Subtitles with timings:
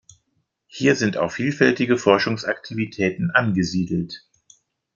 [0.65, 4.27] Hier sind auch vielfältige Forschungsaktivitäten angesiedelt.